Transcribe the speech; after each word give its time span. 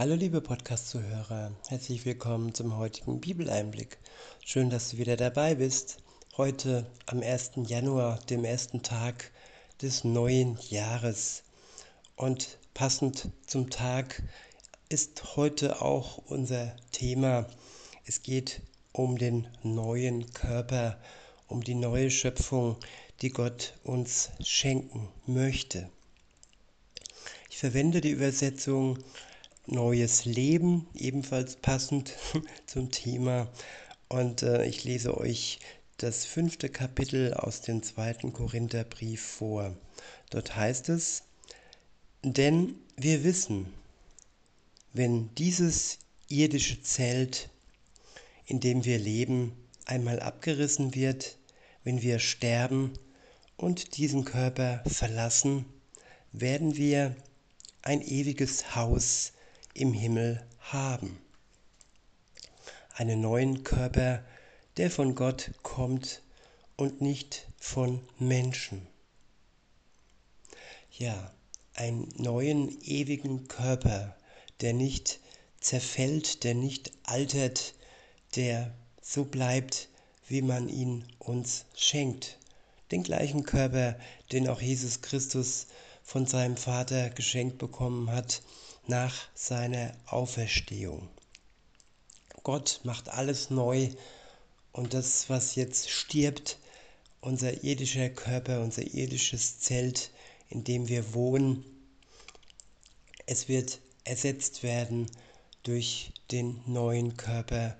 Hallo 0.00 0.14
liebe 0.14 0.40
Podcast-Zuhörer, 0.40 1.52
herzlich 1.68 2.06
willkommen 2.06 2.54
zum 2.54 2.78
heutigen 2.78 3.20
Bibeleinblick. 3.20 3.98
Schön, 4.42 4.70
dass 4.70 4.88
du 4.88 4.96
wieder 4.96 5.14
dabei 5.18 5.56
bist. 5.56 5.98
Heute 6.38 6.86
am 7.04 7.20
1. 7.22 7.50
Januar, 7.66 8.18
dem 8.30 8.46
ersten 8.46 8.82
Tag 8.82 9.30
des 9.82 10.02
neuen 10.02 10.58
Jahres. 10.70 11.42
Und 12.16 12.56
passend 12.72 13.28
zum 13.46 13.68
Tag 13.68 14.22
ist 14.88 15.36
heute 15.36 15.82
auch 15.82 16.16
unser 16.16 16.74
Thema. 16.92 17.44
Es 18.06 18.22
geht 18.22 18.62
um 18.92 19.18
den 19.18 19.48
neuen 19.62 20.32
Körper, 20.32 20.98
um 21.46 21.62
die 21.62 21.74
neue 21.74 22.10
Schöpfung, 22.10 22.78
die 23.20 23.28
Gott 23.28 23.74
uns 23.84 24.30
schenken 24.42 25.10
möchte. 25.26 25.90
Ich 27.50 27.58
verwende 27.58 28.00
die 28.00 28.12
Übersetzung 28.12 28.96
Neues 29.72 30.24
Leben, 30.24 30.88
ebenfalls 30.94 31.54
passend 31.54 32.14
zum 32.66 32.90
Thema. 32.90 33.48
Und 34.08 34.42
äh, 34.42 34.66
ich 34.66 34.82
lese 34.82 35.16
euch 35.16 35.60
das 35.96 36.24
fünfte 36.24 36.68
Kapitel 36.68 37.34
aus 37.34 37.60
dem 37.60 37.84
zweiten 37.84 38.32
Korintherbrief 38.32 39.22
vor. 39.22 39.76
Dort 40.30 40.56
heißt 40.56 40.88
es, 40.88 41.22
denn 42.24 42.74
wir 42.96 43.22
wissen, 43.22 43.72
wenn 44.92 45.32
dieses 45.36 45.98
irdische 46.28 46.82
Zelt, 46.82 47.48
in 48.46 48.58
dem 48.58 48.84
wir 48.84 48.98
leben, 48.98 49.52
einmal 49.84 50.18
abgerissen 50.18 50.96
wird, 50.96 51.38
wenn 51.84 52.02
wir 52.02 52.18
sterben 52.18 52.94
und 53.56 53.96
diesen 53.98 54.24
Körper 54.24 54.82
verlassen, 54.84 55.64
werden 56.32 56.76
wir 56.76 57.14
ein 57.82 58.02
ewiges 58.02 58.74
Haus 58.74 59.32
im 59.74 59.92
Himmel 59.92 60.44
haben. 60.58 61.18
Einen 62.94 63.20
neuen 63.20 63.64
Körper, 63.64 64.24
der 64.76 64.90
von 64.90 65.14
Gott 65.14 65.50
kommt 65.62 66.22
und 66.76 67.00
nicht 67.00 67.46
von 67.58 68.00
Menschen. 68.18 68.86
Ja, 70.92 71.32
einen 71.74 72.08
neuen 72.16 72.80
ewigen 72.82 73.48
Körper, 73.48 74.16
der 74.60 74.74
nicht 74.74 75.20
zerfällt, 75.60 76.44
der 76.44 76.54
nicht 76.54 76.92
altert, 77.04 77.74
der 78.36 78.74
so 79.02 79.24
bleibt, 79.24 79.88
wie 80.28 80.42
man 80.42 80.68
ihn 80.68 81.04
uns 81.18 81.64
schenkt. 81.74 82.38
Den 82.90 83.02
gleichen 83.02 83.44
Körper, 83.44 83.96
den 84.32 84.48
auch 84.48 84.60
Jesus 84.60 85.00
Christus 85.00 85.66
von 86.02 86.26
seinem 86.26 86.56
Vater 86.56 87.10
geschenkt 87.10 87.58
bekommen 87.58 88.10
hat, 88.10 88.42
nach 88.86 89.14
seiner 89.34 89.92
Auferstehung. 90.06 91.08
Gott 92.42 92.80
macht 92.84 93.08
alles 93.08 93.50
neu 93.50 93.90
und 94.72 94.94
das, 94.94 95.28
was 95.28 95.54
jetzt 95.54 95.90
stirbt, 95.90 96.58
unser 97.20 97.64
irdischer 97.64 98.08
Körper, 98.08 98.60
unser 98.60 98.82
irdisches 98.82 99.60
Zelt, 99.60 100.10
in 100.48 100.64
dem 100.64 100.88
wir 100.88 101.14
wohnen, 101.14 101.64
es 103.26 103.48
wird 103.48 103.80
ersetzt 104.04 104.62
werden 104.62 105.06
durch 105.62 106.12
den 106.30 106.60
neuen 106.66 107.16
Körper, 107.16 107.76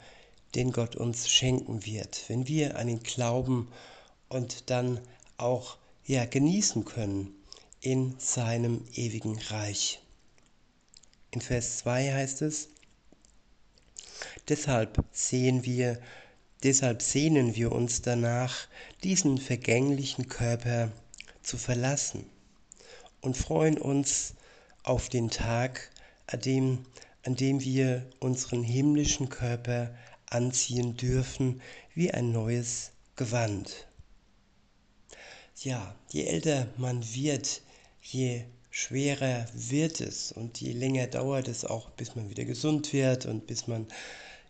den 0.55 0.71
Gott 0.71 0.95
uns 0.95 1.29
schenken 1.29 1.85
wird, 1.87 2.25
wenn 2.29 2.47
wir 2.47 2.77
an 2.77 2.89
ihn 2.89 3.03
glauben 3.03 3.69
und 4.29 4.71
dann 4.71 5.01
auch 5.39 5.77
ja, 6.07 6.25
genießen 6.25 6.85
können 6.85 7.35
in 7.81 8.15
seinem 8.19 8.85
ewigen 8.95 9.39
Reich. 9.39 10.01
In 11.33 11.41
Vers 11.41 11.79
2 11.79 12.13
heißt 12.13 12.43
es, 12.43 12.69
deshalb 14.49 15.05
sehen 15.13 15.65
wir, 15.65 16.01
deshalb 16.65 17.03
sehnen 17.03 17.55
wir 17.55 17.71
uns 17.73 18.03
danach, 18.03 18.67
diesen 19.05 19.39
vergänglichen 19.39 20.29
Körper 20.29 20.91
zu 21.43 21.57
verlassen 21.57 22.27
und 23.21 23.37
freuen 23.37 23.79
uns 23.79 24.35
auf 24.83 25.09
den 25.09 25.31
Tag, 25.31 25.91
an 26.27 26.41
dem, 26.41 26.87
an 27.25 27.37
dem 27.37 27.61
wir 27.61 28.07
unseren 28.19 28.63
himmlischen 28.65 29.29
Körper 29.29 29.95
anziehen 30.27 30.97
dürfen 30.97 31.61
wie 31.95 32.11
ein 32.11 32.33
neues 32.33 32.93
Gewand. 33.15 33.87
Ja, 35.63 35.95
je 36.11 36.25
älter 36.25 36.67
man 36.77 37.05
wird, 37.15 37.63
je 38.03 38.45
schwerer 38.71 39.47
wird 39.53 40.01
es 40.01 40.33
und 40.33 40.61
je 40.61 40.73
länger 40.73 41.07
dauert 41.09 41.49
es 41.49 41.65
auch, 41.65 41.91
bis 41.91 42.15
man 42.15 42.31
wieder 42.31 42.45
gesund 42.45 42.93
wird 42.93 43.27
und 43.27 43.47
bis 43.47 43.67
man 43.67 43.87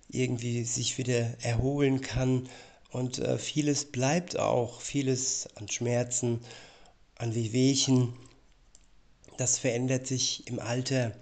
irgendwie 0.08 0.64
sich 0.64 0.98
wieder 0.98 1.34
erholen 1.42 2.00
kann. 2.00 2.48
Und 2.90 3.18
äh, 3.18 3.38
vieles 3.38 3.84
bleibt 3.84 4.38
auch, 4.38 4.80
vieles 4.80 5.48
an 5.56 5.68
Schmerzen, 5.68 6.40
an 7.16 7.34
Wehwehchen, 7.34 8.12
das 9.36 9.58
verändert 9.58 10.06
sich 10.06 10.46
im 10.48 10.58
Alter. 10.58 11.12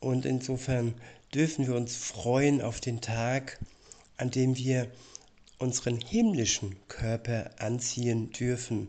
Und 0.00 0.26
insofern 0.26 0.94
dürfen 1.32 1.66
wir 1.66 1.76
uns 1.76 1.96
freuen 1.96 2.60
auf 2.60 2.80
den 2.80 3.00
Tag, 3.00 3.60
an 4.16 4.30
dem 4.30 4.56
wir 4.56 4.90
unseren 5.58 6.00
himmlischen 6.00 6.76
Körper 6.88 7.50
anziehen 7.58 8.32
dürfen, 8.32 8.88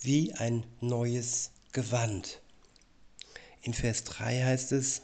wie 0.00 0.32
ein 0.34 0.64
neues 0.80 1.50
Gewand. 1.72 2.40
In 3.62 3.74
Vers 3.74 4.04
3 4.04 4.42
heißt 4.42 4.72
es, 4.72 5.02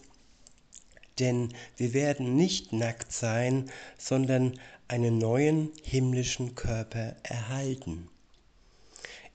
denn 1.19 1.55
wir 1.77 1.95
werden 1.95 2.35
nicht 2.37 2.73
nackt 2.73 3.13
sein, 3.13 3.71
sondern 3.97 4.59
einen 4.89 5.19
neuen 5.19 5.71
himmlischen 5.83 6.55
Körper 6.55 7.15
erhalten. 7.23 8.09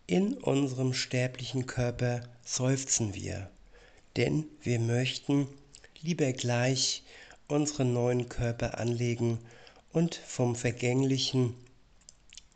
In 0.07 0.33
unserem 0.33 0.93
sterblichen 0.93 1.65
Körper 1.65 2.27
seufzen 2.43 3.13
wir, 3.13 3.49
denn 4.17 4.45
wir 4.61 4.79
möchten 4.79 5.47
lieber 6.01 6.33
gleich 6.33 7.03
unseren 7.47 7.93
neuen 7.93 8.27
Körper 8.27 8.77
anlegen 8.77 9.39
und 9.93 10.15
vom 10.15 10.55
vergänglichen 10.55 11.55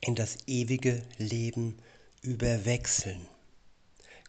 in 0.02 0.16
das 0.16 0.38
ewige 0.48 1.02
Leben 1.18 1.78
überwechseln. 2.22 3.26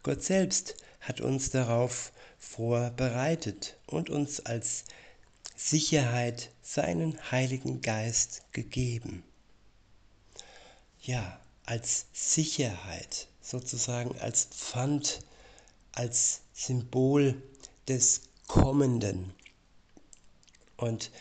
Gott 0.03 0.23
selbst 0.23 0.75
hat 1.01 1.19
uns 1.19 1.49
darauf 1.49 2.13
vorbereitet 2.39 3.77
und 3.85 4.09
uns 4.09 4.39
als 4.39 4.85
Sicherheit 5.55 6.51
seinen 6.63 7.19
Heiligen 7.31 7.81
Geist 7.81 8.43
gegeben. 8.53 9.23
Ja, 11.01 11.39
als 11.65 12.05
Sicherheit, 12.13 13.27
sozusagen 13.41 14.17
als 14.19 14.45
Pfand, 14.45 15.19
als 15.91 16.41
Symbol 16.53 17.41
des 17.87 18.21
Kommenden. 18.47 19.33
Und 20.77 21.11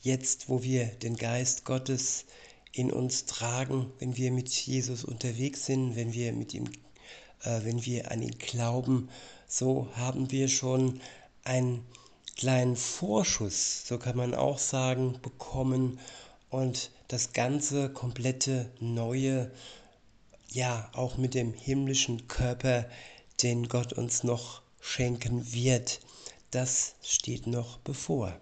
jetzt, 0.00 0.48
wo 0.48 0.62
wir 0.62 0.86
den 0.86 1.16
Geist 1.16 1.64
Gottes 1.64 2.24
in 2.72 2.90
uns 2.90 3.26
tragen, 3.26 3.92
wenn 3.98 4.16
wir 4.16 4.32
mit 4.32 4.48
Jesus 4.48 5.04
unterwegs 5.04 5.66
sind, 5.66 5.94
wenn 5.96 6.12
wir 6.12 6.32
mit 6.32 6.54
ihm, 6.54 6.64
wenn 7.44 7.84
wir 7.84 8.10
an 8.10 8.22
ihn 8.22 8.38
glauben, 8.38 9.08
so 9.46 9.88
haben 9.94 10.30
wir 10.30 10.48
schon 10.48 11.00
einen 11.44 11.84
kleinen 12.36 12.76
Vorschuss, 12.76 13.86
so 13.86 13.98
kann 13.98 14.16
man 14.16 14.34
auch 14.34 14.58
sagen, 14.58 15.20
bekommen 15.22 15.98
und 16.50 16.90
das 17.08 17.32
ganze 17.32 17.90
komplette 17.90 18.70
neue, 18.80 19.50
ja, 20.48 20.90
auch 20.94 21.16
mit 21.16 21.34
dem 21.34 21.52
himmlischen 21.52 22.28
Körper, 22.28 22.86
den 23.42 23.68
Gott 23.68 23.92
uns 23.92 24.22
noch 24.22 24.62
schenken 24.80 25.52
wird, 25.52 26.00
das 26.50 26.94
steht 27.02 27.46
noch 27.46 27.78
bevor. 27.78 28.38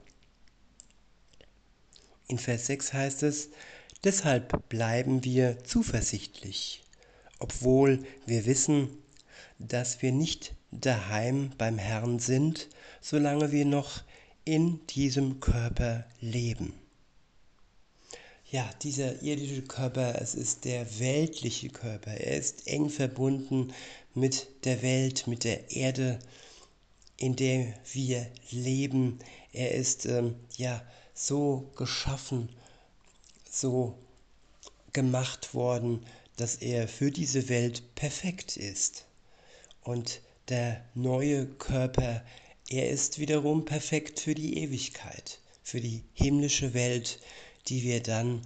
In 2.28 2.38
Vers 2.38 2.66
6 2.66 2.92
heißt 2.92 3.22
es, 3.24 3.50
deshalb 4.04 4.68
bleiben 4.68 5.24
wir 5.24 5.62
zuversichtlich, 5.64 6.79
obwohl 7.40 8.04
wir 8.26 8.46
wissen, 8.46 8.88
dass 9.58 10.00
wir 10.00 10.12
nicht 10.12 10.54
daheim 10.70 11.52
beim 11.58 11.78
Herrn 11.78 12.18
sind, 12.18 12.68
solange 13.00 13.50
wir 13.50 13.64
noch 13.64 14.02
in 14.44 14.86
diesem 14.86 15.40
Körper 15.40 16.04
leben. 16.20 16.72
Ja, 18.50 18.68
dieser 18.82 19.22
irdische 19.22 19.62
Körper, 19.62 20.20
es 20.20 20.34
ist 20.34 20.64
der 20.64 20.98
weltliche 20.98 21.68
Körper. 21.68 22.12
Er 22.12 22.36
ist 22.36 22.66
eng 22.66 22.90
verbunden 22.90 23.72
mit 24.14 24.48
der 24.64 24.82
Welt, 24.82 25.26
mit 25.28 25.44
der 25.44 25.70
Erde, 25.70 26.18
in 27.16 27.36
der 27.36 27.74
wir 27.92 28.26
leben. 28.50 29.20
Er 29.52 29.72
ist 29.72 30.06
ähm, 30.06 30.34
ja 30.56 30.82
so 31.14 31.70
geschaffen, 31.76 32.48
so 33.48 33.96
gemacht 34.92 35.54
worden, 35.54 36.04
dass 36.40 36.56
er 36.56 36.88
für 36.88 37.10
diese 37.10 37.50
Welt 37.50 37.94
perfekt 37.94 38.56
ist. 38.56 39.04
Und 39.82 40.22
der 40.48 40.82
neue 40.94 41.46
Körper, 41.46 42.24
er 42.70 42.88
ist 42.88 43.18
wiederum 43.18 43.66
perfekt 43.66 44.20
für 44.20 44.34
die 44.34 44.56
Ewigkeit, 44.58 45.38
für 45.62 45.80
die 45.82 46.02
himmlische 46.14 46.72
Welt, 46.72 47.20
die 47.68 47.82
wir 47.82 48.02
dann 48.02 48.40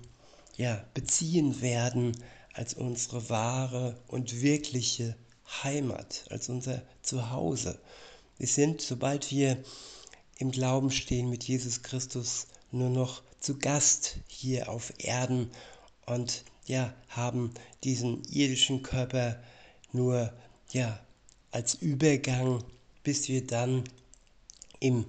ja 0.57 0.85
beziehen 0.93 1.63
werden 1.63 2.17
als 2.53 2.75
unsere 2.75 3.29
wahre 3.31 3.97
und 4.09 4.43
wirkliche 4.43 5.15
Heimat, 5.63 6.25
als 6.31 6.49
unser 6.49 6.83
Zuhause. 7.03 7.79
Wir 8.39 8.49
sind, 8.49 8.81
sobald 8.81 9.31
wir 9.31 9.63
im 10.39 10.51
Glauben 10.51 10.91
stehen 10.91 11.31
mit 11.31 11.45
Jesus 11.45 11.83
Christus, 11.83 12.49
nur 12.73 12.91
noch 12.91 13.23
zu 13.39 13.57
Gast 13.57 14.17
hier 14.27 14.69
auf 14.69 14.93
Erden 14.99 15.51
und 16.07 16.45
ja, 16.67 16.95
haben 17.09 17.53
diesen 17.83 18.23
irdischen 18.31 18.83
Körper 18.83 19.43
nur 19.93 20.33
ja 20.73 20.99
als 21.51 21.75
Übergang, 21.75 22.65
bis 23.03 23.29
wir 23.29 23.47
dann 23.47 23.85
im 24.81 25.07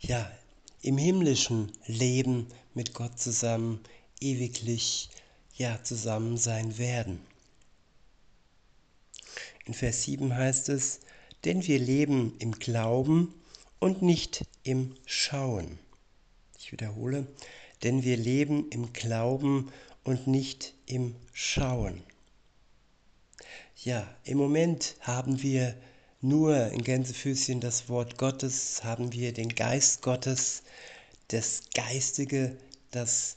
ja 0.00 0.30
im 0.82 0.98
himmlischen 0.98 1.72
Leben 1.86 2.46
mit 2.74 2.94
Gott 2.94 3.18
zusammen 3.18 3.80
ewiglich 4.20 5.08
ja 5.56 5.82
zusammen 5.82 6.36
sein 6.36 6.78
werden. 6.78 7.20
In 9.64 9.74
Vers 9.74 10.04
7 10.04 10.34
heißt 10.34 10.68
es, 10.68 11.00
denn 11.44 11.66
wir 11.66 11.78
leben 11.78 12.34
im 12.38 12.52
Glauben 12.52 13.34
und 13.80 14.02
nicht 14.02 14.44
im 14.62 14.94
Schauen. 15.06 15.78
Ich 16.58 16.72
wiederhole, 16.72 17.26
denn 17.82 18.04
wir 18.04 18.16
leben 18.16 18.68
im 18.70 18.92
Glauben 18.92 19.72
und 20.04 20.26
nicht 20.26 20.75
im 20.86 21.14
Schauen. 21.32 22.02
Ja, 23.82 24.08
im 24.24 24.38
Moment 24.38 24.96
haben 25.00 25.42
wir 25.42 25.76
nur 26.20 26.68
in 26.68 26.82
Gänsefüßchen 26.82 27.60
das 27.60 27.88
Wort 27.88 28.16
Gottes, 28.16 28.82
haben 28.82 29.12
wir 29.12 29.32
den 29.32 29.50
Geist 29.50 30.02
Gottes, 30.02 30.62
das 31.28 31.62
Geistige, 31.74 32.56
das 32.90 33.36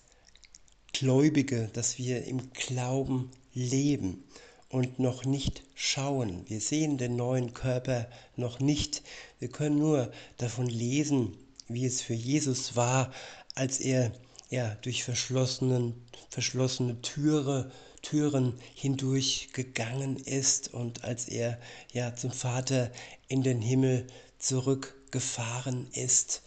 Gläubige, 0.94 1.70
dass 1.74 1.98
wir 1.98 2.26
im 2.26 2.52
Glauben 2.54 3.30
leben 3.54 4.24
und 4.70 5.00
noch 5.00 5.26
nicht 5.26 5.64
schauen. 5.76 6.46
Wir 6.48 6.62
sehen 6.62 6.98
den 6.98 7.16
neuen 7.16 7.54
Körper 7.54 8.08
noch 8.36 8.60
nicht. 8.60 9.04
Wir 9.40 9.50
können 9.50 9.78
nur 9.78 10.12
davon 10.38 10.68
lesen, 10.68 11.38
wie 11.68 11.86
es 11.86 12.02
für 12.02 12.14
Jesus 12.14 12.76
war, 12.76 13.12
als 13.56 13.80
er 13.80 14.12
ja, 14.50 14.76
durch 14.82 15.04
verschlossenen, 15.04 15.94
verschlossene 16.30 17.02
Türe, 17.02 17.72
Türen 18.02 18.60
hindurch 18.76 19.50
gegangen 19.54 20.18
ist 20.18 20.74
und 20.74 21.04
als 21.04 21.28
er 21.28 21.60
ja 21.92 22.16
zum 22.16 22.32
Vater 22.32 22.92
in 23.28 23.44
den 23.44 23.62
Himmel 23.62 24.08
zurückgefahren 24.40 25.88
ist 25.92 26.42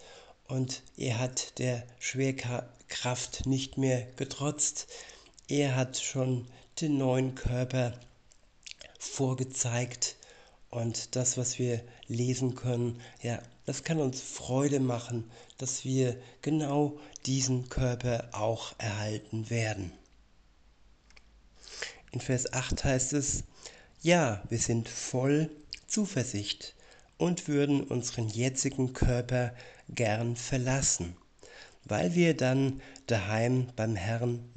und 0.48 0.82
er 0.96 1.18
hat 1.18 1.58
der 1.58 1.86
Schwerkraft 1.98 3.46
nicht 3.46 3.78
mehr 3.78 4.02
getrotzt. 4.16 4.86
Er 5.48 5.76
hat 5.76 5.98
schon 5.98 6.46
den 6.80 6.98
neuen 6.98 7.34
Körper 7.34 7.92
vorgezeigt 8.98 10.16
und 10.72 11.16
das, 11.16 11.36
was 11.36 11.58
wir 11.58 11.82
lesen 12.08 12.54
können, 12.54 12.98
ja, 13.22 13.40
das 13.66 13.84
kann 13.84 14.00
uns 14.00 14.20
Freude 14.22 14.80
machen, 14.80 15.30
dass 15.58 15.84
wir 15.84 16.16
genau 16.40 16.98
diesen 17.26 17.68
Körper 17.68 18.30
auch 18.32 18.72
erhalten 18.78 19.50
werden. 19.50 19.92
In 22.10 22.20
Vers 22.20 22.54
8 22.54 22.84
heißt 22.84 23.12
es, 23.12 23.44
ja, 24.00 24.42
wir 24.48 24.58
sind 24.58 24.88
voll 24.88 25.50
Zuversicht 25.86 26.74
und 27.18 27.48
würden 27.48 27.82
unseren 27.84 28.28
jetzigen 28.28 28.94
Körper 28.94 29.54
gern 29.90 30.36
verlassen, 30.36 31.14
weil 31.84 32.14
wir 32.14 32.34
dann 32.34 32.80
daheim 33.06 33.68
beim 33.76 33.94
Herrn, 33.94 34.50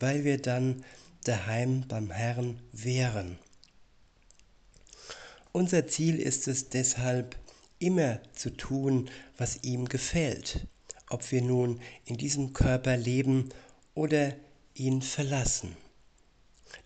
weil 0.00 0.24
wir 0.24 0.42
dann 0.42 0.84
daheim 1.22 1.84
beim 1.86 2.10
Herrn 2.10 2.60
wären. 2.72 3.38
Unser 5.58 5.88
Ziel 5.88 6.20
ist 6.20 6.46
es 6.46 6.68
deshalb, 6.68 7.34
immer 7.80 8.20
zu 8.32 8.50
tun, 8.50 9.10
was 9.38 9.64
ihm 9.64 9.88
gefällt, 9.88 10.68
ob 11.10 11.32
wir 11.32 11.42
nun 11.42 11.80
in 12.04 12.16
diesem 12.16 12.52
Körper 12.52 12.96
leben 12.96 13.48
oder 13.92 14.36
ihn 14.74 15.02
verlassen. 15.02 15.76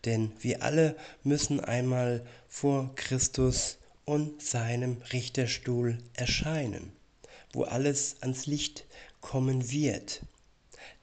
Denn 0.07 0.33
wir 0.41 0.63
alle 0.63 0.97
müssen 1.23 1.61
einmal 1.61 2.25
vor 2.49 2.95
Christus 2.95 3.77
und 4.07 4.41
seinem 4.41 5.03
Richterstuhl 5.13 5.99
erscheinen, 6.15 6.93
wo 7.53 7.65
alles 7.65 8.17
ans 8.23 8.47
Licht 8.47 8.87
kommen 9.21 9.71
wird. 9.71 10.23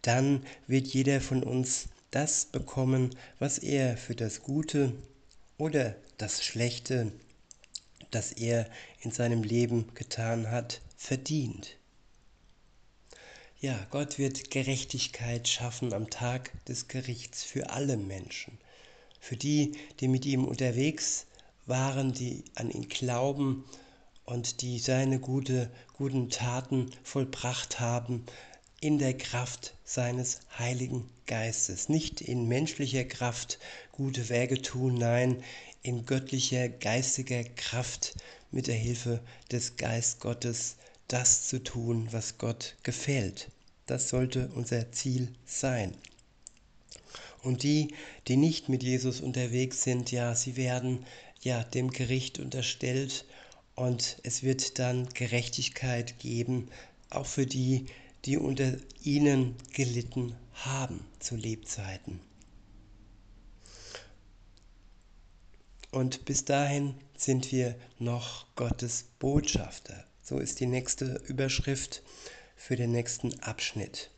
Dann 0.02 0.44
wird 0.66 0.88
jeder 0.88 1.22
von 1.22 1.44
uns 1.44 1.90
das 2.10 2.46
bekommen, 2.46 3.16
was 3.38 3.60
er 3.60 3.96
für 3.96 4.16
das 4.16 4.42
Gute 4.42 4.92
oder 5.60 5.96
das 6.18 6.44
Schlechte 6.44 7.12
das 8.12 8.32
er 8.32 8.70
in 9.02 9.12
seinem 9.12 9.44
Leben 9.44 9.94
getan 9.96 10.52
hat, 10.52 10.82
verdient. 10.98 11.78
Ja, 13.62 13.78
Gott 13.92 14.18
wird 14.18 14.52
Gerechtigkeit 14.52 15.48
schaffen 15.48 15.94
am 15.94 16.10
Tag 16.10 16.52
des 16.66 16.88
Gerichts 16.88 17.44
für 17.44 17.72
alle 17.72 17.98
Menschen. 17.98 18.58
Für 19.20 19.36
die, 19.36 19.74
die 20.00 20.08
mit 20.08 20.26
ihm 20.26 20.46
unterwegs 20.46 21.26
waren, 21.66 22.14
die 22.14 22.46
an 22.56 22.72
ihn 22.72 22.88
glauben 22.88 23.66
und 24.24 24.62
die 24.62 24.80
seine 24.80 25.20
gute, 25.20 25.70
guten 25.98 26.30
Taten 26.30 26.92
vollbracht 27.04 27.80
haben 27.80 28.26
in 28.80 28.98
der 28.98 29.18
Kraft 29.18 29.74
seines 29.84 30.40
Heiligen 30.58 31.10
Geistes. 31.26 31.90
Nicht 31.90 32.22
in 32.22 32.48
menschlicher 32.48 33.04
Kraft 33.04 33.60
gute 33.92 34.30
Werke 34.30 34.62
tun, 34.62 34.96
nein, 34.96 35.44
in 35.82 36.06
göttlicher, 36.06 36.70
geistiger 36.70 37.44
Kraft 37.44 38.16
mit 38.52 38.68
der 38.68 38.76
Hilfe 38.76 39.22
des 39.52 39.78
Geist 39.78 40.20
Gottes 40.20 40.76
das 41.08 41.48
zu 41.48 41.64
tun, 41.64 42.08
was 42.12 42.38
Gott 42.38 42.76
gefällt. 42.84 43.50
Das 43.86 44.10
sollte 44.10 44.50
unser 44.54 44.92
Ziel 44.92 45.34
sein. 45.46 45.94
Und 47.42 47.64
die, 47.64 47.94
die 48.28 48.38
nicht 48.38 48.70
mit 48.70 48.84
Jesus 48.84 49.22
unterwegs 49.22 49.84
sind, 49.84 50.12
ja, 50.12 50.36
sie 50.36 50.58
werden 50.58 51.06
ja 51.42 51.64
dem 51.64 51.90
Gericht 51.90 52.38
unterstellt 52.38 53.26
und 53.76 54.18
es 54.24 54.44
wird 54.44 54.78
dann 54.78 55.08
Gerechtigkeit 55.10 56.20
geben, 56.20 56.70
auch 57.10 57.26
für 57.26 57.46
die, 57.46 57.86
die 58.26 58.38
unter 58.38 58.76
ihnen 59.04 59.56
gelitten 59.74 60.36
haben 60.54 61.06
zu 61.20 61.36
Lebzeiten. 61.36 62.20
Und 65.92 66.26
bis 66.26 66.46
dahin 66.46 66.96
sind 67.18 67.52
wir 67.52 67.76
noch 67.98 68.46
Gottes 68.56 69.06
Botschafter. 69.18 70.06
So 70.22 70.38
ist 70.38 70.60
die 70.60 70.68
nächste 70.68 71.22
Überschrift 71.28 72.04
für 72.56 72.76
den 72.76 72.92
nächsten 72.92 73.40
Abschnitt. 73.40 74.12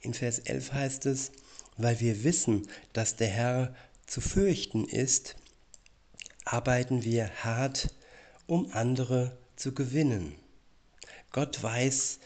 In 0.00 0.14
Vers 0.14 0.38
11 0.38 0.72
heißt 0.72 1.06
es, 1.06 1.32
weil 1.76 1.98
wir 2.00 2.22
wissen, 2.22 2.68
dass 2.92 3.16
der 3.16 3.28
Herr 3.28 3.74
zu 4.06 4.20
fürchten 4.20 4.84
ist, 4.84 5.36
arbeiten 6.44 7.02
wir 7.02 7.30
hart, 7.42 7.94
um 8.46 8.70
andere 8.72 9.36
zu 9.56 9.74
gewinnen. 9.74 10.34
Gott 11.32 11.62
weiß, 11.62 12.20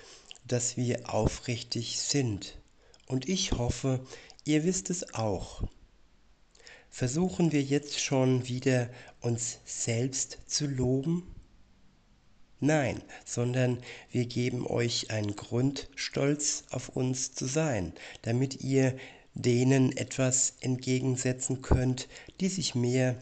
dass 0.47 0.77
wir 0.77 1.13
aufrichtig 1.13 1.99
sind. 1.99 2.59
Und 3.07 3.29
ich 3.29 3.53
hoffe, 3.53 4.05
ihr 4.45 4.65
wisst 4.65 4.91
es 4.91 5.15
auch. 5.15 5.65
Versuchen 6.95 7.53
wir 7.53 7.63
jetzt 7.63 8.01
schon 8.01 8.47
wieder 8.49 8.91
uns 9.23 9.61
selbst 9.65 10.41
zu 10.47 10.67
loben? 10.67 11.35
Nein, 12.61 13.01
sondern 13.25 13.83
wir 14.11 14.27
geben 14.27 14.67
euch 14.67 15.11
einen 15.11 15.35
Grund, 15.35 15.89
stolz 15.97 16.65
auf 16.71 16.91
uns 16.91 17.33
zu 17.33 17.47
sein, 17.47 17.95
damit 18.21 18.61
ihr 18.61 18.95
denen 19.33 19.97
etwas 19.97 20.57
entgegensetzen 20.61 21.63
könnt, 21.63 22.09
die 22.41 22.49
sich 22.49 22.75
mehr 22.75 23.17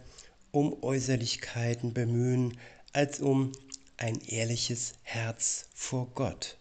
um 0.51 0.83
Äußerlichkeiten 0.83 1.95
bemühen, 1.95 2.59
als 2.93 3.21
um 3.21 3.53
ein 3.99 4.21
ehrliches 4.23 4.95
Herz 5.03 5.69
vor 5.73 6.09
Gott. 6.17 6.59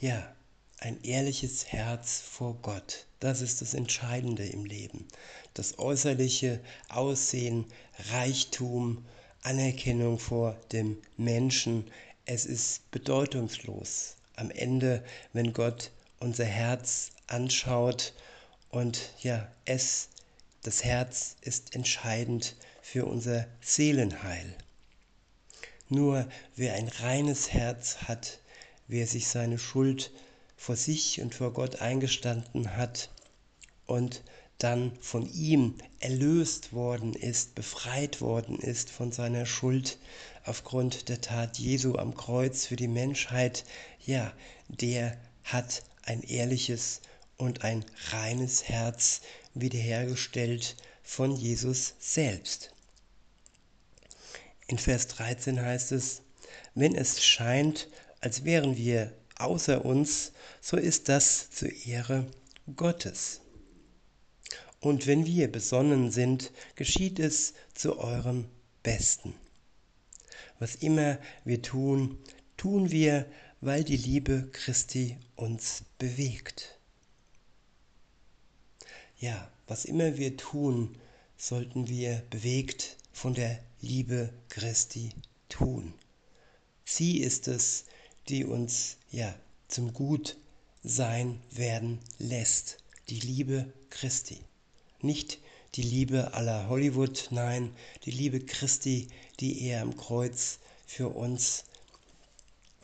Ja, 0.00 0.34
ein 0.78 1.00
ehrliches 1.04 1.68
Herz 1.68 2.18
vor 2.20 2.58
Gott. 2.60 3.06
Das 3.24 3.40
ist 3.40 3.62
das 3.62 3.72
Entscheidende 3.72 4.44
im 4.44 4.66
Leben. 4.66 5.08
Das 5.54 5.78
äußerliche 5.78 6.60
Aussehen, 6.90 7.64
Reichtum, 8.10 9.02
Anerkennung 9.42 10.18
vor 10.18 10.58
dem 10.72 10.98
Menschen, 11.16 11.90
es 12.26 12.44
ist 12.44 12.90
bedeutungslos. 12.90 14.16
Am 14.36 14.50
Ende, 14.50 15.02
wenn 15.32 15.54
Gott 15.54 15.90
unser 16.20 16.44
Herz 16.44 17.12
anschaut 17.26 18.12
und 18.68 19.00
ja, 19.22 19.50
es, 19.64 20.10
das 20.62 20.84
Herz 20.84 21.36
ist 21.40 21.74
entscheidend 21.74 22.56
für 22.82 23.06
unser 23.06 23.46
Seelenheil. 23.62 24.54
Nur 25.88 26.28
wer 26.56 26.74
ein 26.74 26.88
reines 26.88 27.54
Herz 27.54 28.02
hat, 28.02 28.38
wer 28.86 29.06
sich 29.06 29.28
seine 29.28 29.58
Schuld 29.58 30.10
vor 30.58 30.76
sich 30.76 31.22
und 31.22 31.34
vor 31.34 31.54
Gott 31.54 31.80
eingestanden 31.80 32.76
hat 32.76 33.08
und 33.86 34.22
dann 34.58 34.92
von 35.00 35.30
ihm 35.32 35.74
erlöst 36.00 36.72
worden 36.72 37.12
ist, 37.12 37.54
befreit 37.54 38.20
worden 38.20 38.58
ist 38.58 38.90
von 38.90 39.12
seiner 39.12 39.46
Schuld 39.46 39.98
aufgrund 40.44 41.08
der 41.08 41.20
Tat 41.20 41.58
Jesu 41.58 41.96
am 41.96 42.14
Kreuz 42.14 42.66
für 42.66 42.76
die 42.76 42.88
Menschheit, 42.88 43.64
ja, 44.04 44.32
der 44.68 45.16
hat 45.42 45.82
ein 46.02 46.22
ehrliches 46.22 47.00
und 47.36 47.64
ein 47.64 47.84
reines 48.10 48.64
Herz 48.64 49.20
wiederhergestellt 49.54 50.76
von 51.02 51.34
Jesus 51.36 51.94
selbst. 51.98 52.72
In 54.66 54.78
Vers 54.78 55.08
13 55.08 55.60
heißt 55.60 55.92
es, 55.92 56.22
wenn 56.74 56.94
es 56.94 57.22
scheint, 57.22 57.88
als 58.20 58.44
wären 58.44 58.76
wir 58.76 59.12
außer 59.36 59.84
uns, 59.84 60.32
so 60.60 60.76
ist 60.76 61.08
das 61.08 61.50
zur 61.50 61.70
Ehre 61.86 62.26
Gottes. 62.76 63.40
Und 64.84 65.06
wenn 65.06 65.24
wir 65.24 65.50
besonnen 65.50 66.10
sind, 66.10 66.50
geschieht 66.74 67.18
es 67.18 67.54
zu 67.72 67.98
eurem 67.98 68.44
Besten. 68.82 69.32
Was 70.58 70.74
immer 70.74 71.18
wir 71.42 71.62
tun, 71.62 72.18
tun 72.58 72.90
wir, 72.90 73.24
weil 73.62 73.82
die 73.82 73.96
Liebe 73.96 74.46
Christi 74.52 75.16
uns 75.36 75.84
bewegt. 75.96 76.78
Ja, 79.18 79.50
was 79.68 79.86
immer 79.86 80.18
wir 80.18 80.36
tun, 80.36 80.94
sollten 81.38 81.88
wir 81.88 82.22
bewegt 82.28 82.98
von 83.10 83.32
der 83.32 83.58
Liebe 83.80 84.34
Christi 84.50 85.08
tun. 85.48 85.94
Sie 86.84 87.22
ist 87.22 87.48
es, 87.48 87.86
die 88.28 88.44
uns 88.44 88.98
ja 89.10 89.34
zum 89.66 89.94
Gutsein 89.94 91.40
werden 91.50 92.00
lässt, 92.18 92.76
die 93.08 93.20
Liebe 93.20 93.72
Christi. 93.88 94.40
Nicht 95.04 95.38
die 95.74 95.82
Liebe 95.82 96.32
aller 96.32 96.66
Hollywood, 96.70 97.28
nein, 97.30 97.76
die 98.06 98.10
Liebe 98.10 98.40
Christi, 98.40 99.08
die 99.38 99.66
er 99.66 99.82
am 99.82 99.98
Kreuz 99.98 100.60
für 100.86 101.08
uns 101.10 101.64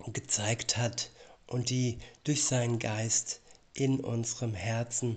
gezeigt 0.06 0.76
hat 0.76 1.10
und 1.46 1.70
die 1.70 1.98
durch 2.24 2.44
seinen 2.44 2.78
Geist 2.78 3.40
in 3.72 4.00
unserem 4.00 4.52
Herzen 4.52 5.16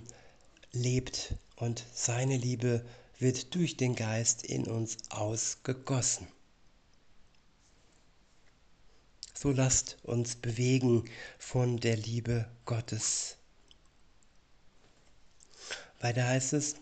lebt 0.72 1.34
und 1.56 1.84
seine 1.92 2.38
Liebe 2.38 2.82
wird 3.18 3.54
durch 3.54 3.76
den 3.76 3.94
Geist 3.94 4.42
in 4.42 4.64
uns 4.64 4.96
ausgegossen. 5.10 6.26
So 9.34 9.50
lasst 9.50 9.98
uns 10.04 10.36
bewegen 10.36 11.04
von 11.38 11.76
der 11.80 11.98
Liebe 11.98 12.48
Gottes. 12.64 13.36
Weiter 16.00 16.26
heißt 16.26 16.52
es, 16.52 16.76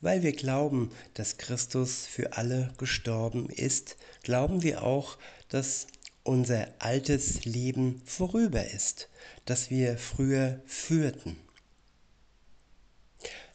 weil 0.00 0.22
wir 0.22 0.32
glauben, 0.32 0.90
dass 1.14 1.38
Christus 1.38 2.06
für 2.06 2.34
alle 2.36 2.72
gestorben 2.78 3.48
ist, 3.50 3.96
glauben 4.22 4.62
wir 4.62 4.82
auch, 4.82 5.18
dass 5.48 5.86
unser 6.22 6.68
altes 6.78 7.44
Leben 7.44 8.02
vorüber 8.04 8.64
ist, 8.70 9.08
das 9.44 9.70
wir 9.70 9.96
früher 9.96 10.60
führten. 10.66 11.36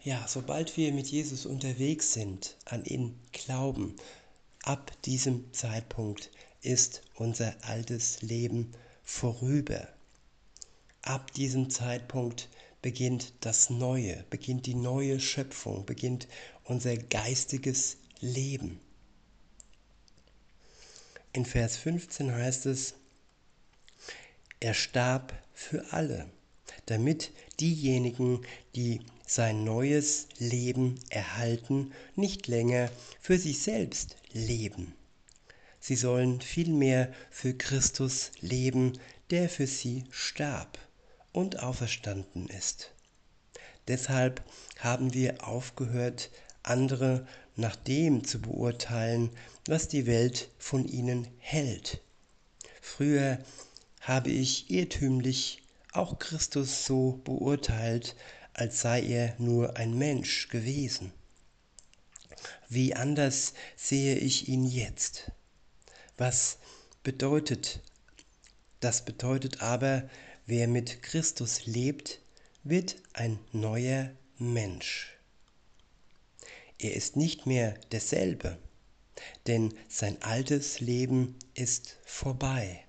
Ja, 0.03 0.25
sobald 0.27 0.75
wir 0.75 0.91
mit 0.91 1.07
Jesus 1.07 1.45
unterwegs 1.45 2.13
sind, 2.13 2.57
an 2.65 2.83
ihn 2.83 3.17
glauben, 3.31 3.95
ab 4.63 4.91
diesem 5.03 5.53
Zeitpunkt 5.53 6.29
ist 6.61 7.03
unser 7.15 7.55
altes 7.61 8.21
Leben 8.21 8.73
vorüber. 9.03 9.87
Ab 11.03 11.31
diesem 11.33 11.69
Zeitpunkt 11.69 12.49
beginnt 12.83 13.33
das 13.39 13.69
Neue, 13.69 14.25
beginnt 14.29 14.67
die 14.67 14.75
neue 14.75 15.19
Schöpfung, 15.19 15.85
beginnt 15.85 16.27
unser 16.65 16.97
geistiges 16.97 17.97
Leben. 18.19 18.79
In 21.31 21.45
Vers 21.45 21.77
15 21.77 22.31
heißt 22.31 22.67
es, 22.67 22.93
er 24.59 24.73
starb 24.73 25.33
für 25.53 25.93
alle, 25.93 26.29
damit 26.85 27.31
diejenigen, 27.59 28.45
die 28.75 28.99
sein 29.25 29.63
neues 29.63 30.27
Leben 30.37 30.99
erhalten, 31.09 31.93
nicht 32.15 32.47
länger 32.47 32.91
für 33.21 33.39
sich 33.39 33.61
selbst 33.61 34.17
leben. 34.33 34.93
Sie 35.79 35.95
sollen 35.95 36.41
vielmehr 36.41 37.13
für 37.31 37.53
Christus 37.53 38.31
leben, 38.41 38.99
der 39.29 39.47
für 39.47 39.67
sie 39.67 40.03
starb 40.11 40.77
und 41.33 41.59
auferstanden 41.59 42.47
ist. 42.47 42.91
Deshalb 43.87 44.41
haben 44.79 45.13
wir 45.13 45.45
aufgehört, 45.45 46.31
andere 46.63 47.27
nach 47.57 47.75
dem 47.75 48.23
zu 48.23 48.39
beurteilen, 48.39 49.29
was 49.67 49.89
die 49.89 50.05
Welt 50.05 50.49
von 50.57 50.87
ihnen 50.87 51.27
hält. 51.39 52.01
Früher 52.81 53.39
habe 53.99 54.29
ich 54.29 54.69
irrtümlich 54.71 55.61
auch 55.91 56.17
Christus 56.17 56.85
so 56.85 57.19
beurteilt, 57.25 58.15
als 58.53 58.79
sei 58.81 59.01
er 59.01 59.35
nur 59.37 59.75
ein 59.75 59.97
Mensch 59.97 60.47
gewesen. 60.47 61.11
Wie 62.69 62.95
anders 62.95 63.53
sehe 63.75 64.15
ich 64.15 64.47
ihn 64.47 64.63
jetzt. 64.63 65.31
Was 66.17 66.57
bedeutet 67.03 67.81
das 68.83 69.05
bedeutet 69.05 69.61
aber, 69.61 70.09
wer 70.45 70.67
mit 70.67 71.03
Christus 71.03 71.65
lebt, 71.65 72.21
wird 72.63 72.95
ein 73.13 73.39
neuer 73.51 74.11
Mensch. 74.37 75.17
Er 76.79 76.93
ist 76.95 77.15
nicht 77.15 77.45
mehr 77.45 77.73
derselbe, 77.91 78.57
denn 79.47 79.73
sein 79.87 80.21
altes 80.21 80.79
Leben 80.79 81.35
ist 81.53 81.97
vorbei. 82.05 82.83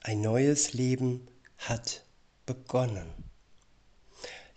Ein 0.00 0.20
neues 0.20 0.72
Leben 0.72 1.28
hat 1.58 2.04
begonnen 2.46 3.12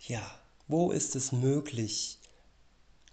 ja, 0.08 0.40
wo 0.68 0.90
ist 0.90 1.14
es 1.16 1.32
möglich, 1.32 2.18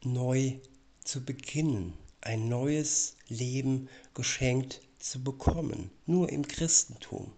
neu 0.03 0.59
zu 1.03 1.24
beginnen, 1.24 1.93
ein 2.21 2.47
neues 2.47 3.17
Leben 3.27 3.89
geschenkt 4.13 4.81
zu 4.97 5.21
bekommen? 5.21 5.91
Nur 6.05 6.29
im 6.29 6.47
Christentum. 6.47 7.33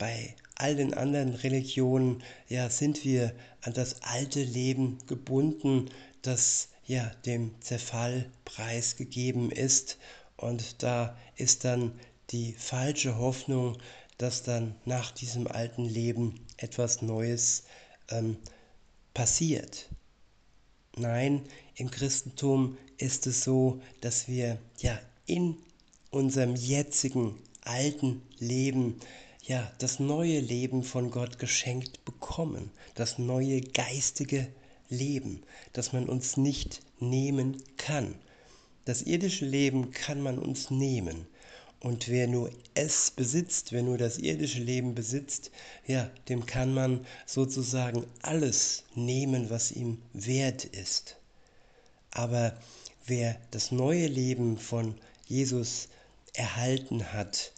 Bei 0.00 0.34
all 0.54 0.76
den 0.76 0.94
anderen 0.94 1.34
Religionen 1.34 2.22
ja, 2.48 2.70
sind 2.70 3.04
wir 3.04 3.34
an 3.60 3.74
das 3.74 4.00
alte 4.00 4.42
Leben 4.42 4.96
gebunden, 5.06 5.90
das 6.22 6.68
ja 6.86 7.04
dem 7.26 7.54
Zerfall 7.60 8.30
preisgegeben 8.46 9.52
ist. 9.52 9.98
Und 10.38 10.82
da 10.82 11.18
ist 11.36 11.64
dann 11.64 11.92
die 12.30 12.54
falsche 12.54 13.18
Hoffnung, 13.18 13.76
dass 14.16 14.42
dann 14.42 14.74
nach 14.86 15.10
diesem 15.10 15.46
alten 15.46 15.84
Leben 15.84 16.46
etwas 16.56 17.02
Neues 17.02 17.64
ähm, 18.08 18.38
passiert. 19.12 19.90
Nein, 20.96 21.42
im 21.74 21.90
Christentum 21.90 22.78
ist 22.96 23.26
es 23.26 23.44
so, 23.44 23.82
dass 24.00 24.28
wir 24.28 24.56
ja 24.78 24.98
in 25.26 25.58
unserem 26.10 26.56
jetzigen 26.56 27.34
alten 27.64 28.22
Leben 28.38 28.98
ja 29.42 29.70
das 29.78 29.98
neue 29.98 30.40
Leben 30.40 30.82
von 30.82 31.10
Gott 31.10 31.38
geschenkt 31.38 32.04
bekommen, 32.04 32.70
das 32.94 33.18
neue 33.18 33.60
geistige 33.60 34.48
Leben, 34.88 35.42
das 35.72 35.92
man 35.92 36.08
uns 36.08 36.36
nicht 36.36 36.82
nehmen 36.98 37.62
kann. 37.76 38.14
Das 38.84 39.02
irdische 39.02 39.46
Leben 39.46 39.90
kann 39.92 40.20
man 40.20 40.38
uns 40.38 40.70
nehmen, 40.70 41.26
und 41.80 42.08
wer 42.08 42.26
nur 42.26 42.50
es 42.74 43.10
besitzt, 43.10 43.72
wer 43.72 43.82
nur 43.82 43.96
das 43.96 44.18
irdische 44.18 44.60
Leben 44.60 44.94
besitzt, 44.94 45.50
ja, 45.86 46.10
dem 46.28 46.44
kann 46.44 46.74
man 46.74 47.06
sozusagen 47.24 48.04
alles 48.20 48.84
nehmen, 48.94 49.48
was 49.48 49.72
ihm 49.72 50.02
wert 50.12 50.64
ist. 50.64 51.16
Aber 52.10 52.54
wer 53.06 53.40
das 53.50 53.72
neue 53.72 54.06
Leben 54.08 54.58
von 54.58 54.94
Jesus 55.26 55.88
erhalten 56.34 57.14
hat, 57.14 57.52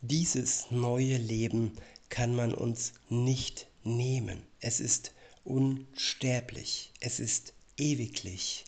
dieses 0.00 0.70
neue 0.70 1.16
Leben 1.16 1.72
kann 2.08 2.34
man 2.34 2.54
uns 2.54 2.92
nicht 3.08 3.66
nehmen. 3.84 4.42
Es 4.60 4.80
ist 4.80 5.12
unsterblich, 5.44 6.92
es 7.00 7.20
ist 7.20 7.52
ewiglich. 7.76 8.64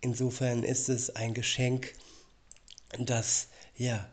Insofern 0.00 0.62
ist 0.62 0.88
es 0.88 1.10
ein 1.10 1.34
Geschenk, 1.34 1.94
das 2.98 3.48
ja 3.76 4.08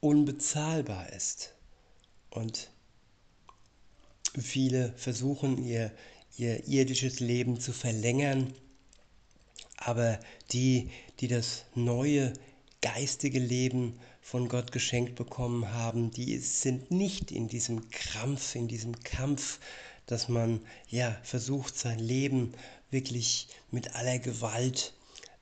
unbezahlbar 0.00 1.12
ist. 1.12 1.54
Und 2.30 2.70
viele 4.38 4.92
versuchen 4.96 5.64
ihr, 5.64 5.92
ihr 6.36 6.66
irdisches 6.66 7.20
Leben 7.20 7.60
zu 7.60 7.72
verlängern, 7.72 8.54
aber 9.76 10.20
die, 10.52 10.90
die 11.20 11.28
das 11.28 11.64
neue 11.74 12.32
geistige 12.80 13.38
Leben 13.38 13.98
von 14.20 14.48
Gott 14.48 14.72
geschenkt 14.72 15.14
bekommen 15.14 15.72
haben, 15.72 16.10
die 16.10 16.38
sind 16.38 16.90
nicht 16.90 17.32
in 17.32 17.48
diesem 17.48 17.90
Krampf, 17.90 18.54
in 18.54 18.68
diesem 18.68 18.98
Kampf, 19.02 19.58
dass 20.06 20.28
man 20.28 20.60
ja 20.88 21.16
versucht, 21.22 21.76
sein 21.76 21.98
Leben 21.98 22.52
wirklich 22.90 23.48
mit 23.70 23.94
aller 23.94 24.18
Gewalt 24.18 24.94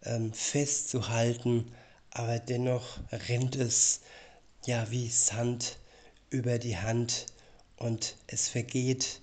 ähm, 0.04 0.32
festzuhalten, 0.32 1.73
aber 2.11 2.38
dennoch 2.38 2.99
rennt 3.11 3.56
es 3.56 4.00
ja 4.66 4.90
wie 4.90 5.08
Sand 5.08 5.78
über 6.30 6.58
die 6.58 6.76
Hand 6.76 7.26
und 7.76 8.16
es 8.26 8.49
vergeht 8.49 9.20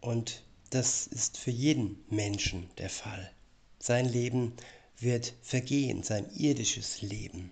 und 0.00 0.42
das 0.70 1.06
ist 1.06 1.38
für 1.38 1.50
jeden 1.50 2.04
Menschen 2.10 2.68
der 2.78 2.90
Fall. 2.90 3.30
Sein 3.78 4.06
Leben 4.06 4.54
wird 4.98 5.34
vergehen, 5.42 6.02
sein 6.02 6.28
irdisches 6.34 7.02
Leben. 7.02 7.50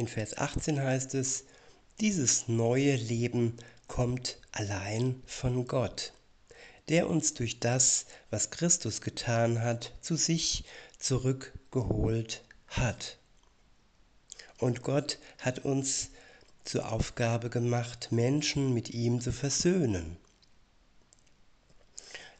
In 0.00 0.08
Vers 0.08 0.38
18 0.38 0.80
heißt 0.80 1.14
es, 1.14 1.44
dieses 2.00 2.48
neue 2.48 2.96
Leben 2.96 3.58
kommt 3.86 4.38
allein 4.50 5.22
von 5.26 5.66
Gott, 5.66 6.14
der 6.88 7.06
uns 7.06 7.34
durch 7.34 7.60
das, 7.60 8.06
was 8.30 8.48
Christus 8.48 9.02
getan 9.02 9.60
hat, 9.60 9.92
zu 10.00 10.16
sich 10.16 10.64
zurückgeholt 10.98 12.42
hat. 12.68 13.18
Und 14.56 14.82
Gott 14.82 15.18
hat 15.38 15.66
uns 15.66 16.08
zur 16.64 16.90
Aufgabe 16.90 17.50
gemacht, 17.50 18.08
Menschen 18.10 18.72
mit 18.72 18.88
ihm 18.88 19.20
zu 19.20 19.32
versöhnen. 19.32 20.16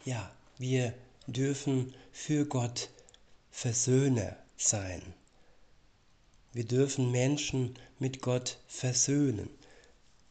Ja, 0.06 0.34
wir 0.56 0.94
dürfen 1.26 1.92
für 2.10 2.46
Gott 2.46 2.88
Versöhner 3.50 4.38
sein. 4.56 5.02
Wir 6.52 6.64
dürfen 6.64 7.12
Menschen 7.12 7.78
mit 8.00 8.22
Gott 8.22 8.58
versöhnen. 8.66 9.48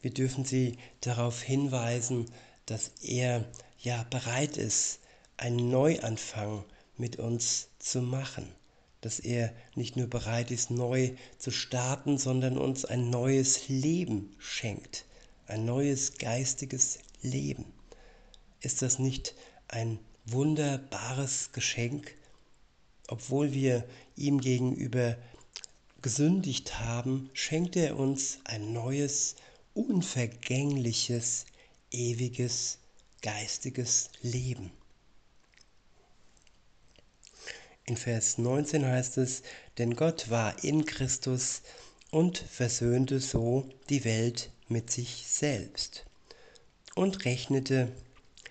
Wir 0.02 0.12
dürfen 0.12 0.44
sie 0.44 0.78
darauf 1.00 1.42
hinweisen, 1.42 2.26
dass 2.66 2.92
er 3.02 3.46
ja 3.82 4.04
bereit 4.10 4.58
ist, 4.58 5.00
einen 5.38 5.70
Neuanfang 5.70 6.66
mit 6.98 7.20
uns 7.20 7.70
zu 7.80 8.02
machen. 8.02 8.52
Dass 9.00 9.20
er 9.20 9.54
nicht 9.76 9.96
nur 9.96 10.08
bereit 10.08 10.52
ist, 10.52 10.72
neu 10.72 11.12
zu 11.38 11.52
starten, 11.52 12.18
sondern 12.18 12.58
uns 12.58 12.84
ein 12.84 13.10
neues 13.10 13.70
Leben 13.70 14.36
schenkt. 14.40 15.06
Ein 15.48 15.64
neues 15.64 16.18
geistiges 16.18 17.00
Leben. 17.22 17.64
Ist 18.60 18.82
das 18.82 19.00
nicht 19.00 19.36
ein 19.70 20.00
wunderbares 20.26 21.54
Geschenk? 21.54 22.14
Obwohl 23.08 23.54
wir 23.54 23.86
ihm 24.18 24.42
gegenüber 24.42 25.16
gesündigt 26.02 26.80
haben, 26.80 27.30
schenkt 27.34 27.76
er 27.76 27.98
uns 27.98 28.40
ein 28.44 28.74
neues, 28.74 29.36
unvergängliches, 29.74 31.46
ewiges, 31.92 32.80
geistiges 33.22 34.10
Leben. 34.22 34.72
In 37.86 37.98
Vers 37.98 38.38
19 38.38 38.86
heißt 38.86 39.18
es, 39.18 39.42
denn 39.78 39.96
Gott 39.96 40.30
war 40.30 40.64
in 40.64 40.86
Christus 40.86 41.62
und 42.12 42.38
versöhnte 42.38 43.20
so 43.20 43.68
die 43.90 44.06
Welt 44.06 44.52
mit 44.68 44.92
sich 44.92 45.26
selbst 45.28 46.06
und 46.96 47.26
rechnete 47.26 47.92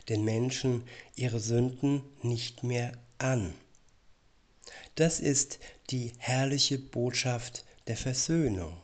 den 0.08 0.24
Menschen 0.24 0.82
ihre 1.14 1.38
Sünden 1.38 2.02
nicht 2.22 2.64
mehr 2.64 2.92
an. 3.18 3.54
Das 4.94 5.20
ist 5.20 5.60
die 5.90 6.12
herrliche 6.18 6.78
Botschaft 6.78 7.64
der 7.86 7.96
Versöhnung, 7.96 8.76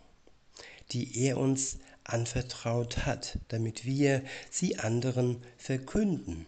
die 0.92 1.24
er 1.24 1.38
uns 1.38 1.78
anvertraut 2.04 3.06
hat, 3.06 3.38
damit 3.48 3.84
wir 3.84 4.22
sie 4.50 4.78
anderen 4.78 5.42
verkünden. 5.56 6.46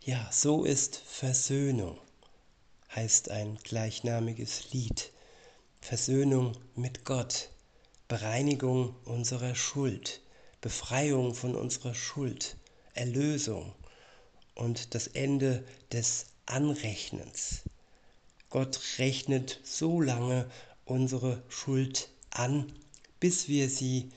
Ja, 0.00 0.28
so 0.32 0.64
ist 0.64 0.96
Versöhnung, 0.96 1.98
heißt 2.94 3.30
ein 3.30 3.56
gleichnamiges 3.62 4.72
Lied. 4.72 5.12
Versöhnung 5.80 6.56
mit 6.74 7.04
Gott, 7.04 7.50
Bereinigung 8.08 8.94
unserer 9.04 9.54
Schuld, 9.54 10.20
Befreiung 10.60 11.34
von 11.34 11.54
unserer 11.56 11.94
Schuld, 11.94 12.56
Erlösung 12.94 13.74
und 14.54 14.94
das 14.94 15.08
Ende 15.08 15.64
des 15.92 16.26
Anrechnens. 16.46 17.62
Gott 18.52 18.98
rechnet 18.98 19.60
so 19.64 20.02
lange 20.02 20.46
unsere 20.84 21.42
Schuld 21.48 22.10
an, 22.28 22.70
bis 23.18 23.48
wir 23.48 23.70
sie 23.70 24.10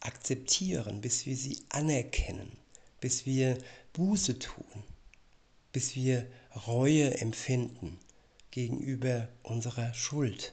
akzeptieren, 0.00 1.00
bis 1.00 1.24
wir 1.24 1.34
sie 1.34 1.56
anerkennen, 1.70 2.52
bis 3.00 3.24
wir 3.24 3.56
Buße 3.94 4.38
tun, 4.38 4.84
bis 5.72 5.96
wir 5.96 6.26
Reue 6.66 7.18
empfinden 7.18 7.98
gegenüber 8.50 9.26
unserer 9.42 9.94
Schuld. 9.94 10.52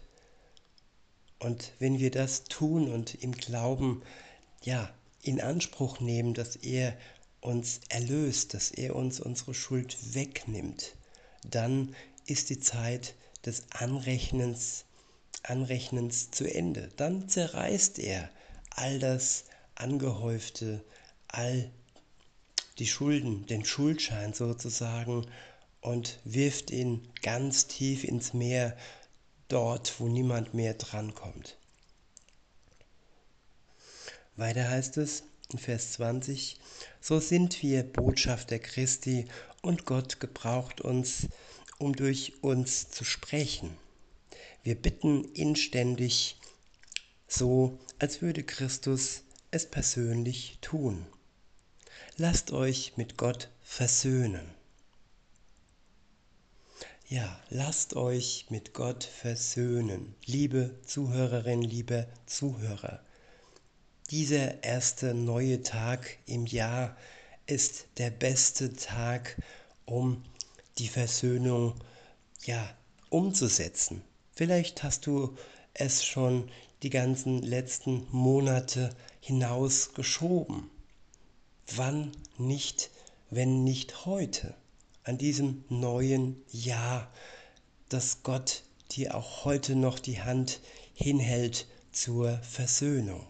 Und 1.38 1.74
wenn 1.78 2.00
wir 2.00 2.12
das 2.12 2.46
tun 2.46 2.90
und 2.90 3.16
im 3.16 3.34
Glauben 3.34 4.02
ja 4.64 4.90
in 5.22 5.42
Anspruch 5.42 6.00
nehmen, 6.00 6.36
dass 6.36 6.56
er 6.56 6.98
uns 7.42 7.82
erlöst, 7.90 8.54
dass 8.54 8.72
er 8.72 8.96
uns 8.96 9.20
unsere 9.20 9.54
Schuld 9.54 10.16
wegnimmt, 10.16 10.96
dann 11.44 11.94
ist 12.28 12.50
die 12.50 12.62
Zeit 12.62 13.14
des 13.46 13.64
Anrechnens, 13.72 14.86
Anrechnens 15.44 16.32
zu 16.32 16.52
Ende. 16.52 16.90
Dann 16.96 17.30
zerreißt 17.30 18.00
er 18.00 18.30
all 18.72 19.00
das 19.00 19.46
Angehäufte, 19.76 20.84
all 21.28 21.70
die 22.80 22.88
Schulden, 22.88 23.46
den 23.46 23.64
Schuldschein 23.64 24.34
sozusagen 24.34 25.26
und 25.82 26.20
wirft 26.24 26.72
ihn 26.72 27.08
ganz 27.22 27.68
tief 27.68 28.04
ins 28.04 28.34
Meer, 28.34 28.76
dort, 29.48 30.00
wo 30.00 30.08
niemand 30.08 30.54
mehr 30.54 30.74
drankommt. 30.74 31.58
Weiter 34.36 34.68
heißt 34.68 34.98
es 34.98 35.24
in 35.52 35.60
Vers 35.60 35.94
20, 35.94 36.60
so 37.00 37.20
sind 37.20 37.62
wir 37.62 37.84
Botschafter 37.84 38.60
Christi 38.60 39.26
und 39.62 39.86
Gott 39.86 40.20
gebraucht 40.20 40.82
uns, 40.82 41.28
um 41.78 41.96
durch 41.96 42.34
uns 42.42 42.90
zu 42.90 43.04
sprechen. 43.04 43.78
Wir 44.64 44.76
bitten 44.76 45.26
inständig, 45.34 46.38
so 47.28 47.80
als 48.00 48.22
würde 48.22 48.44
Christus 48.44 49.24
es 49.52 49.66
persönlich 49.66 50.58
tun. 50.62 51.06
Lasst 52.18 52.52
euch 52.52 52.94
mit 52.98 53.18
Gott 53.18 53.50
versöhnen. 53.62 54.50
Ja, 57.08 57.40
lasst 57.50 57.96
euch 57.96 58.48
mit 58.50 58.74
Gott 58.74 59.04
versöhnen, 59.04 60.16
liebe 60.26 60.80
Zuhörerinnen, 60.86 61.62
liebe 61.62 62.08
Zuhörer. 62.26 63.00
Dieser 64.10 64.64
erste 64.64 65.14
neue 65.14 65.62
Tag 65.62 66.18
im 66.26 66.48
Jahr 66.48 66.98
ist 67.46 67.86
der 67.98 68.10
beste 68.10 68.74
Tag, 68.74 69.40
um 69.86 70.24
die 70.78 70.88
Versöhnung 70.88 71.76
ja 72.46 72.70
umzusetzen. 73.10 74.02
Vielleicht 74.34 74.84
hast 74.84 75.06
du 75.08 75.36
es 75.74 76.04
schon 76.04 76.50
die 76.84 76.90
ganzen 76.90 77.42
letzten 77.42 78.08
Monate 78.12 78.90
hinaus 79.22 79.94
geschoben. 79.94 80.70
Wann 81.76 82.12
nicht, 82.38 82.92
wenn 83.30 83.64
nicht 83.64 84.06
heute, 84.06 84.54
an 85.04 85.18
diesem 85.18 85.64
neuen 85.70 86.44
Jahr, 86.52 87.12
dass 87.90 88.24
Gott 88.24 88.64
dir 88.92 89.16
auch 89.16 89.46
heute 89.46 89.76
noch 89.76 90.00
die 90.00 90.22
Hand 90.22 90.60
hinhält 90.94 91.68
zur 91.92 92.38
Versöhnung. 92.40 93.26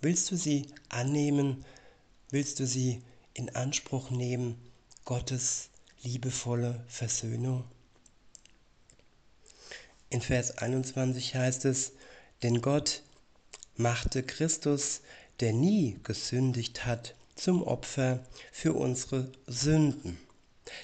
Willst 0.00 0.30
du 0.30 0.36
sie 0.36 0.66
annehmen? 0.88 1.64
Willst 2.30 2.60
du 2.60 2.66
sie 2.66 3.02
in 3.34 3.54
Anspruch 3.54 4.10
nehmen, 4.10 4.56
Gottes 5.04 5.70
liebevolle 6.02 6.84
Versöhnung? 6.88 7.64
In 10.10 10.20
Vers 10.20 10.58
21 10.58 11.34
heißt 11.34 11.64
es, 11.66 11.92
denn 12.42 12.62
Gott 12.62 13.02
machte 13.76 14.22
Christus, 14.22 15.02
der 15.40 15.52
nie 15.52 15.98
gesündigt 16.02 16.86
hat, 16.86 17.14
zum 17.34 17.62
Opfer 17.62 18.24
für 18.52 18.72
unsere 18.72 19.30
Sünden, 19.46 20.18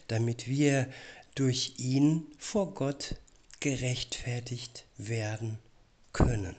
damit 0.09 0.47
wir 0.47 0.89
durch 1.35 1.75
ihn 1.79 2.27
vor 2.39 2.75
Gott 2.75 3.17
gerechtfertigt 3.61 4.85
werden 4.99 5.59
können. 6.13 6.55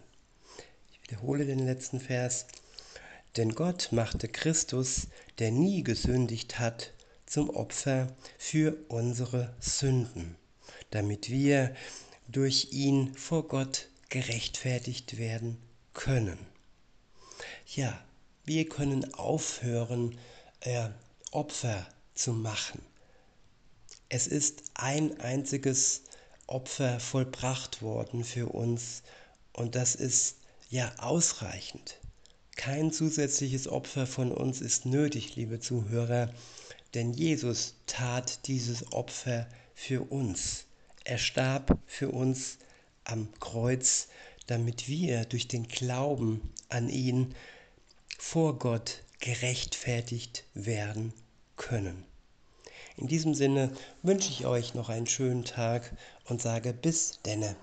Ich 0.91 1.01
wiederhole 1.03 1.45
den 1.45 1.59
letzten 1.59 1.99
Vers. 1.99 2.47
Denn 3.37 3.53
Gott 3.53 3.89
machte 3.91 4.27
Christus, 4.27 5.07
der 5.39 5.51
nie 5.51 5.83
gesündigt 5.83 6.57
hat, 6.57 6.93
zum 7.25 7.49
Opfer 7.49 8.15
für 8.37 8.77
unsere 8.87 9.53
Sünden, 9.59 10.35
damit 10.91 11.29
wir 11.29 11.75
durch 12.27 12.69
ihn 12.71 13.13
vor 13.15 13.47
Gott 13.47 13.89
gerechtfertigt 14.09 15.17
werden 15.17 15.57
können. 15.93 16.37
Ja, 17.67 17.99
wir 18.45 18.69
können 18.69 19.13
aufhören, 19.13 20.17
äh, 20.61 20.89
Opfer 21.31 21.85
zu 22.13 22.33
machen. 22.33 22.81
Es 24.07 24.27
ist 24.27 24.63
ein 24.75 25.19
einziges 25.19 26.03
Opfer 26.47 26.99
vollbracht 26.99 27.81
worden 27.81 28.23
für 28.23 28.47
uns 28.47 29.01
und 29.51 29.75
das 29.75 29.95
ist 29.95 30.37
ja 30.69 30.93
ausreichend. 30.99 31.97
Kein 32.55 32.91
zusätzliches 32.91 33.67
Opfer 33.67 34.07
von 34.07 34.31
uns 34.31 34.61
ist 34.61 34.85
nötig, 34.85 35.35
liebe 35.35 35.59
Zuhörer, 35.59 36.31
denn 36.95 37.13
Jesus 37.13 37.75
tat 37.85 38.47
dieses 38.47 38.91
Opfer 38.93 39.47
für 39.73 40.01
uns. 40.11 40.65
Er 41.03 41.17
starb 41.17 41.77
für 41.85 42.09
uns 42.09 42.57
am 43.03 43.27
Kreuz, 43.39 44.07
damit 44.47 44.87
wir 44.87 45.25
durch 45.25 45.47
den 45.47 45.67
Glauben 45.67 46.53
an 46.69 46.89
ihn 46.89 47.35
vor 48.17 48.57
Gott 48.57 49.03
gerechtfertigt 49.19 50.45
werden 50.53 51.13
können. 51.57 52.05
In 52.97 53.07
diesem 53.07 53.35
Sinne 53.35 53.71
wünsche 54.01 54.29
ich 54.29 54.45
euch 54.45 54.73
noch 54.73 54.89
einen 54.89 55.07
schönen 55.07 55.43
Tag 55.43 55.95
und 56.25 56.41
sage 56.41 56.73
bis 56.73 57.19
denne. 57.25 57.55